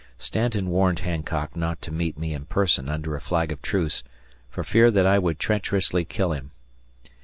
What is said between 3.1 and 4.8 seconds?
a flag of truce, for